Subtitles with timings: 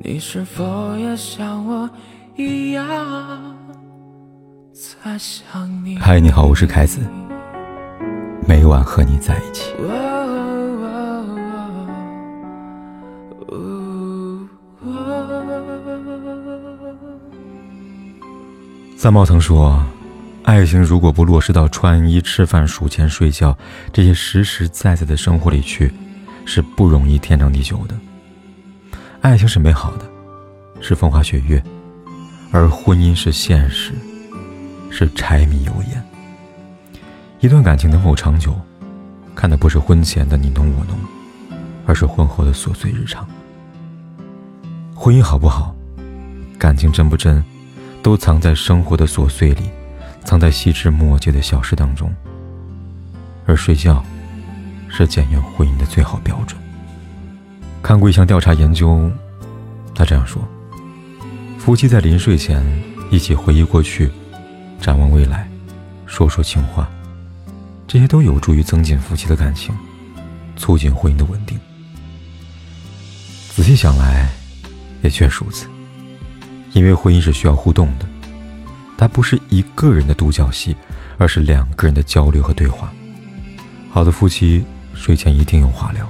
[0.00, 1.90] 你是否也像我
[2.36, 2.86] 一样
[4.72, 5.98] 在想你？
[5.98, 7.00] 嗨，你好，我是凯子，
[8.46, 9.74] 每晚和你在一起。
[18.96, 19.84] 三毛曾说
[20.44, 23.56] ：“爱情如果不落实到穿衣、吃饭、数钱、睡觉
[23.92, 25.92] 这些实实在在的生活里去，
[26.44, 27.96] 是不容易天长地久的。”
[29.20, 30.08] 爱情是美好的，
[30.80, 31.62] 是风花雪月，
[32.52, 33.92] 而婚姻是现实，
[34.90, 36.02] 是柴米油盐。
[37.40, 38.54] 一段感情能否长久，
[39.34, 40.96] 看的不是婚前的你侬我侬，
[41.84, 43.28] 而是婚后的琐碎日常。
[44.94, 45.74] 婚姻好不好，
[46.56, 47.44] 感情真不真，
[48.02, 49.68] 都藏在生活的琐碎里，
[50.24, 52.08] 藏在细枝末节的小事当中。
[53.46, 54.02] 而睡觉，
[54.88, 56.56] 是检验婚姻的最好标准。
[57.82, 59.10] 看过一项调查研究，
[59.94, 60.42] 他这样说：
[61.58, 62.62] 夫妻在临睡前
[63.10, 64.10] 一起回忆过去，
[64.80, 65.48] 展望未来，
[66.06, 66.88] 说说情话，
[67.86, 69.74] 这些都有助于增进夫妻的感情，
[70.56, 71.58] 促进婚姻的稳定。
[73.54, 74.28] 仔细想来，
[75.02, 75.66] 也确实如此。
[76.74, 78.06] 因为婚姻是需要互动的，
[78.98, 80.76] 它不是一个人的独角戏，
[81.16, 82.92] 而是两个人的交流和对话。
[83.90, 84.62] 好的夫妻
[84.94, 86.06] 睡前一定有话聊。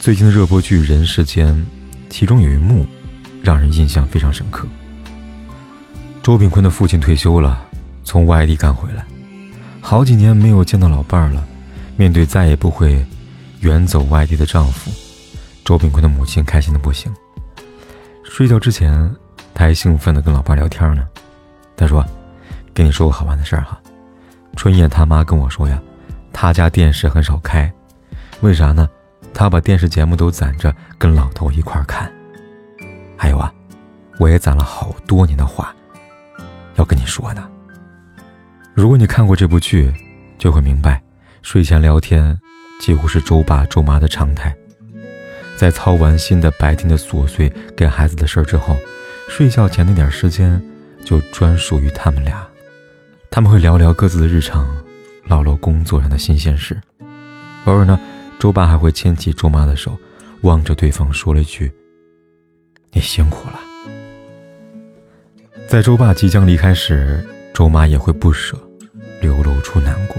[0.00, 1.52] 最近的热播剧《人世间》，
[2.08, 2.86] 其中有一幕
[3.42, 4.66] 让人印象非常深刻。
[6.22, 7.66] 周炳坤的父亲退休了，
[8.04, 9.04] 从外地赶回来，
[9.80, 11.44] 好几年没有见到老伴儿了。
[11.96, 13.04] 面对再也不会
[13.60, 14.88] 远走外地的丈夫，
[15.64, 17.12] 周炳坤的母亲开心的不行。
[18.22, 19.10] 睡觉之前，
[19.52, 21.06] 他还兴奋的跟老伴聊天呢。
[21.76, 22.06] 他说
[22.72, 23.78] ：“跟你说个好玩的事儿哈，
[24.54, 25.76] 春燕他妈跟我说呀，
[26.32, 27.70] 他家电视很少开，
[28.42, 28.88] 为啥呢？”
[29.38, 32.12] 他把电视节目都攒着跟老头一块看，
[33.16, 33.54] 还有啊，
[34.18, 35.72] 我也攒了好多年的话
[36.74, 37.48] 要跟你说呢。
[38.74, 39.94] 如果你看过这部剧，
[40.38, 41.00] 就会明白，
[41.40, 42.36] 睡前聊天
[42.80, 44.52] 几乎是周爸周妈的常态。
[45.56, 48.76] 在操完心的白天的琐碎跟孩子的事儿之后，
[49.28, 50.60] 睡觉前那点时间
[51.04, 52.44] 就专属于他们俩。
[53.30, 54.66] 他们会聊聊各自的日常，
[55.26, 56.76] 唠唠工作上的新鲜事，
[57.66, 57.96] 偶尔呢。
[58.38, 59.98] 周爸还会牵起周妈的手，
[60.42, 61.72] 望着对方说了一句
[62.92, 63.58] ：“你辛苦了。”
[65.66, 68.56] 在周爸即将离开时，周妈也会不舍，
[69.20, 70.16] 流露出难过。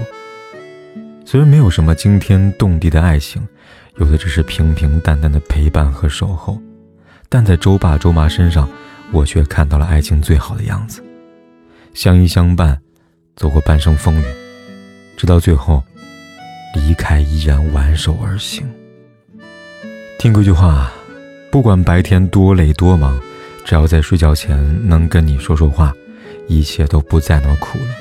[1.24, 3.42] 虽然没有什么惊天动地的爱情，
[3.96, 6.60] 有的只是平平淡淡的陪伴和守候，
[7.28, 8.68] 但在周爸周妈身上，
[9.12, 11.02] 我却看到了爱情最好的样子：
[11.94, 12.78] 相依相伴，
[13.34, 14.24] 走过半生风雨，
[15.16, 15.82] 直到最后。
[16.74, 18.68] 离开依然挽手而行。
[20.18, 20.92] 听过一句话，
[21.50, 23.18] 不管白天多累多忙，
[23.64, 24.58] 只要在睡觉前
[24.88, 25.92] 能跟你说说话，
[26.46, 27.94] 一切都不再那么苦了。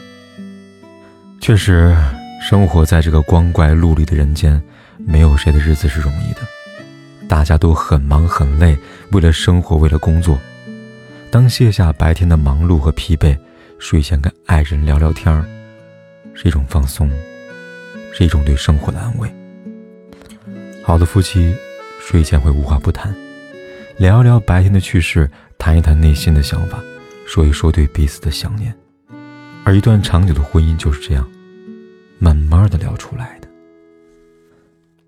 [1.40, 1.96] 确实，
[2.42, 4.62] 生活在这个光怪陆离的人间，
[4.98, 6.42] 没有谁的日子是容易的。
[7.28, 8.78] 大家都很忙很累，
[9.12, 10.38] 为了生活，为了工作。
[11.32, 13.38] 当卸下白天的忙碌和疲惫，
[13.78, 15.46] 睡前跟爱人聊聊天儿，
[16.34, 17.10] 是一种放松。
[18.14, 19.30] 是一种对生活的安慰。
[20.84, 21.56] 好的夫妻，
[22.02, 23.16] 睡前会无话不谈，
[23.98, 26.80] 聊一聊白天的趣事，谈一谈内心的想法，
[27.28, 28.74] 说一说对彼此的想念。
[29.64, 31.30] 而一段长久的婚姻就是这样，
[32.18, 33.48] 慢慢的聊出来的。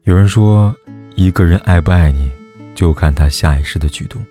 [0.04, 0.76] 有人说，
[1.16, 2.30] 一个人爱不爱你，
[2.76, 4.24] 就看他下意识的举动。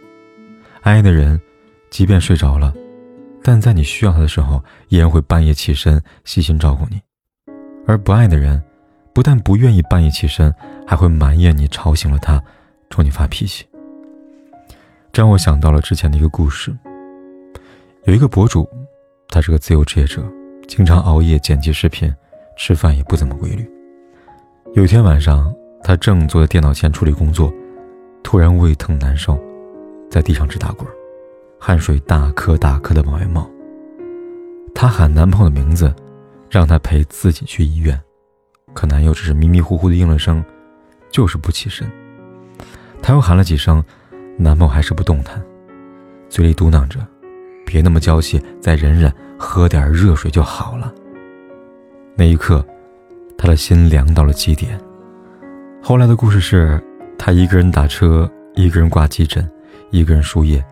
[0.82, 1.40] 爱的人，
[1.90, 2.72] 即便睡着了，
[3.42, 7.00] 但在你需要他的时候，依然会半夜起身，细心照顾你。
[7.90, 8.62] 而不爱的人，
[9.12, 10.54] 不但不愿意半夜起身，
[10.86, 12.40] 还会埋怨你吵醒了他，
[12.88, 13.66] 冲你发脾气。
[15.12, 16.72] 这让我想到了之前的一个故事。
[18.04, 18.68] 有一个博主，
[19.28, 20.22] 他是个自由职业者，
[20.68, 22.14] 经常熬夜剪辑视频，
[22.56, 23.68] 吃饭也不怎么规律。
[24.74, 25.52] 有一天晚上，
[25.82, 27.52] 他正坐在电脑前处理工作，
[28.22, 29.36] 突然胃疼难受，
[30.08, 30.88] 在地上直打滚，
[31.58, 33.50] 汗水大颗大颗的往外冒。
[34.76, 35.92] 他喊男朋友的名字。
[36.50, 37.98] 让他陪自己去医院，
[38.74, 40.44] 可男友只是迷迷糊糊的应了声，
[41.08, 41.88] 就是不起身。
[43.00, 43.82] 他又喊了几声，
[44.36, 45.40] 男朋友还是不动弹，
[46.28, 46.98] 嘴里嘟囔着
[47.64, 50.92] ：“别那么娇气，再忍忍，喝点热水就好了。”
[52.18, 52.66] 那一刻，
[53.38, 54.76] 他的心凉到了极点。
[55.80, 56.82] 后来的故事是，
[57.16, 59.48] 他一个人打车，一个人挂急诊，
[59.90, 60.62] 一个人输液，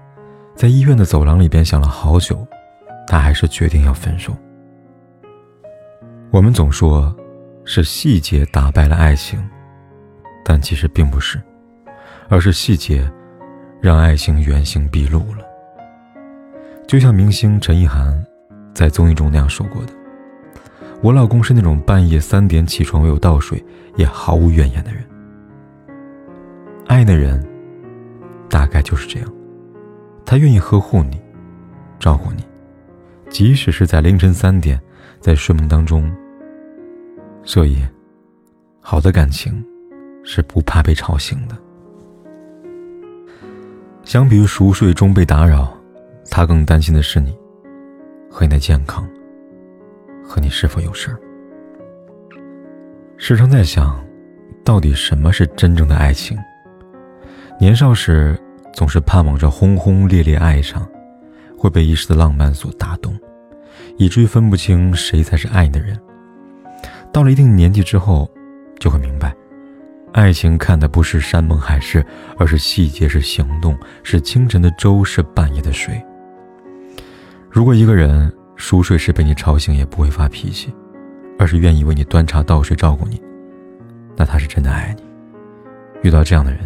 [0.57, 2.45] 在医院的走廊里边想了好久，
[3.07, 4.37] 他还是决定要分手。
[6.31, 7.15] 我们总说，
[7.65, 9.43] 是细节打败了爱情，
[10.45, 11.41] 但其实并不是，
[12.29, 13.11] 而是细节
[13.81, 15.39] 让爱情原形毕露了。
[16.87, 18.23] 就像明星陈意涵
[18.75, 19.93] 在综艺中那样说过的
[21.03, 23.65] ：“我老公是那种半夜三点起床为我倒水
[23.97, 25.03] 也毫无怨言的人。”
[26.87, 27.43] 爱的人，
[28.51, 29.33] 大概就是这样，
[30.27, 31.19] 他愿意呵护你，
[31.99, 32.45] 照顾你，
[33.31, 34.79] 即使是在凌晨三点，
[35.21, 36.11] 在睡梦当中。
[37.45, 37.83] 所以，
[38.81, 39.65] 好的感情
[40.23, 41.57] 是不怕被吵醒的。
[44.05, 45.73] 相比于熟睡中被打扰，
[46.31, 47.37] 他更担心的是你
[48.31, 49.09] 和你的健康，
[50.23, 51.19] 和你是否有事儿。
[53.17, 54.03] 时常在想，
[54.65, 56.39] 到底什么是真正的爱情？
[57.61, 58.39] 年少时
[58.73, 60.87] 总是盼望着轰轰烈烈爱上，
[61.57, 63.19] 会被一时的浪漫所打动，
[63.99, 66.01] 以至于分不清谁才是爱你的人。
[67.13, 68.27] 到了一定年纪之后，
[68.79, 69.35] 就会明白，
[70.13, 72.03] 爱情看的不是山盟海誓，
[72.39, 76.03] 而是细节，是行动，是清晨的粥，是半夜的水。
[77.51, 80.73] 如果一个人熟睡时被你吵醒也不会发脾气，
[81.39, 83.21] 而是愿意为你端茶倒水照顾你，
[84.17, 85.03] 那他是真的爱你。
[86.03, 86.61] 遇到这样的人。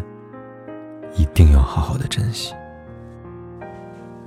[1.14, 2.54] 一定要好好的珍惜。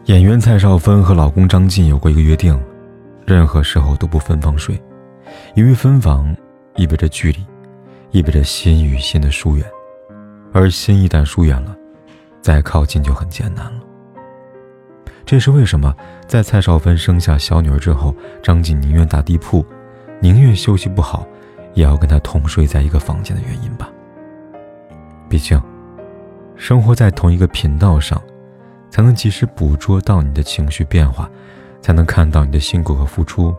[0.05, 2.55] 演员蔡少芬和老公张晋有过一个约定，
[3.25, 4.81] 任何时候都不分房睡，
[5.55, 6.35] 因为分房
[6.75, 7.45] 意味着距离，
[8.11, 9.65] 意味着心与心的疏远，
[10.53, 11.75] 而心一旦疏远了，
[12.41, 13.79] 再靠近就很艰难了。
[15.25, 15.95] 这是为什么
[16.27, 19.65] 在蔡少芬生下小女儿之后，张晋宁愿打地铺，
[20.21, 21.27] 宁愿休息不好，
[21.73, 23.89] 也要跟她同睡在一个房间的原因吧。
[25.27, 25.61] 毕竟。
[26.57, 28.21] 生活在同一个频道上，
[28.89, 31.29] 才能及时捕捉到你的情绪变化，
[31.85, 33.55] 才能看到你的辛苦和付出，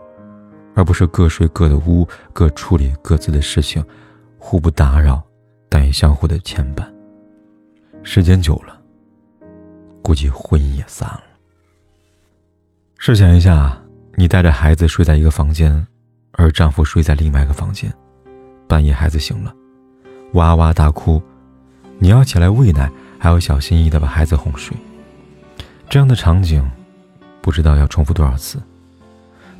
[0.75, 3.81] 而不是各睡各的屋，各处理各自的事情，
[4.37, 5.23] 互不打扰，
[5.69, 6.85] 但也相互的牵绊。
[8.03, 8.81] 时间久了，
[10.01, 11.23] 估计婚姻也散了。
[12.97, 13.81] 试想一下，
[14.15, 15.87] 你带着孩子睡在一个房间，
[16.33, 17.89] 而丈夫睡在另外一个房间，
[18.67, 19.55] 半夜孩子醒了，
[20.33, 21.21] 哇哇大哭。
[21.97, 24.75] 你要起来喂奶，还要小心翼翼的把孩子哄睡。
[25.89, 26.69] 这样的场景，
[27.47, 28.61] 不知道要重复多少次。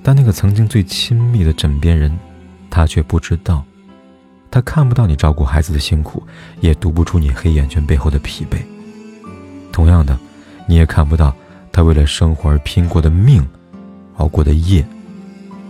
[0.04, 2.20] 但那个曾经最亲密的枕边人，
[2.70, 3.64] 他却不知道，
[4.52, 6.22] 他看不到你照顾孩子的辛苦，
[6.60, 8.58] 也读不出你黑眼圈背后的疲惫。
[9.72, 10.20] 同样的，
[10.68, 11.34] 你也看不到
[11.72, 13.48] 他为了生活而拼过的命，
[14.18, 14.86] 熬过的夜，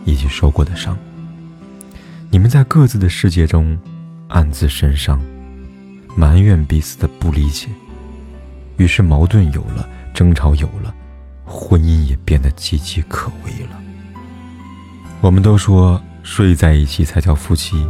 [0.04, 0.98] 以及受过的伤。
[2.32, 3.78] 你们在各自的世界中，
[4.30, 5.22] 暗自神伤。
[6.16, 7.68] 埋怨彼此的不理解，
[8.78, 10.96] 于是矛盾有了，争吵有了，
[11.48, 13.80] 婚姻也变得岌岌可危了。
[15.22, 17.88] 我们都说睡在一起才叫夫妻，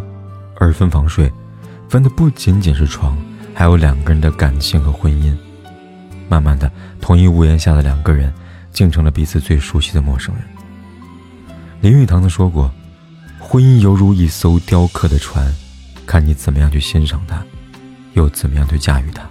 [0.58, 1.30] 而分房睡，
[1.90, 3.18] 分的不仅仅是床，
[3.54, 5.36] 还有两个人的感情和婚姻。
[6.30, 6.72] 慢慢的，
[7.02, 8.34] 同一屋檐下的两个人，
[8.72, 10.44] 竟成了彼此最熟悉的陌生人。
[11.82, 12.72] 林语堂曾说过
[13.40, 15.54] ：“婚姻犹如一艘雕刻的船，
[16.06, 17.44] 看你怎么样去欣赏它。”
[18.14, 19.22] 又怎么样去驾驭它？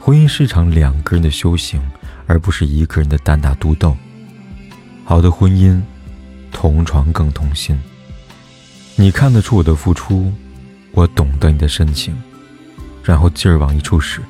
[0.00, 1.82] 婚姻是场两个人的修行，
[2.28, 3.96] 而不是一个人的单打独斗。
[5.04, 5.82] 好的婚姻，
[6.52, 7.76] 同床更同心。
[8.94, 10.32] 你看得出我的付出，
[10.92, 12.16] 我懂得你的深情，
[13.02, 14.20] 然后劲儿往一处使，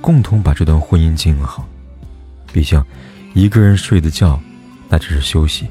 [0.00, 1.68] 共同把这段婚姻经营好。
[2.50, 2.82] 毕竟，
[3.34, 4.40] 一个人睡的觉，
[4.88, 5.66] 那只是休息；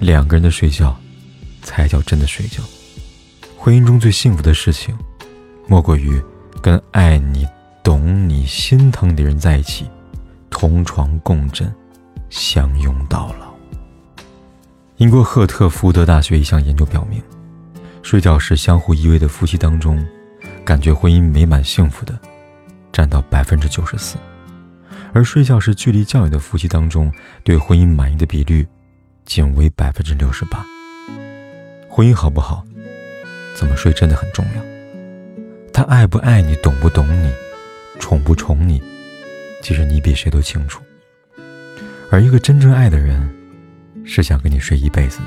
[0.00, 0.98] 两个人的睡觉，
[1.62, 2.62] 才叫真的睡觉。
[3.56, 4.96] 婚姻中最幸福的事情，
[5.68, 6.20] 莫过于。
[6.60, 7.46] 跟爱你、
[7.84, 9.86] 懂你、心疼的人在一起，
[10.60, 11.72] 同床共枕，
[12.30, 13.54] 相拥到老。
[14.96, 17.22] 英国赫特福德大学一项研究表明，
[18.02, 20.04] 睡觉时相互依偎的夫妻当中，
[20.64, 22.18] 感觉婚姻美满幸福的，
[22.90, 24.16] 占到百分之九十四；
[25.12, 27.12] 而睡觉时距离较远的夫妻当中，
[27.44, 28.66] 对婚姻满意的比率，
[29.24, 30.66] 仅为百分之六十八。
[31.88, 32.64] 婚姻好不好，
[33.54, 34.62] 怎么睡真的很重要。
[35.72, 37.32] 他爱不爱你，懂不懂你，
[38.00, 38.82] 宠不宠你，
[39.62, 40.82] 其实你比谁都清楚。
[42.10, 43.28] 而一个真正爱的人，
[44.04, 45.24] 是想跟你睡一辈子的。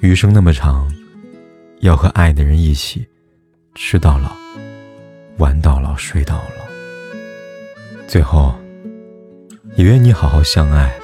[0.00, 0.90] 余生那么长，
[1.80, 3.06] 要和爱的人一起，
[3.74, 4.34] 吃到老，
[5.36, 6.64] 玩到老，睡到老。
[8.06, 8.54] 最后，
[9.74, 10.94] 也愿你好好相爱，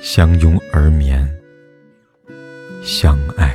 [0.00, 1.28] 相拥而眠，
[2.82, 3.54] 相爱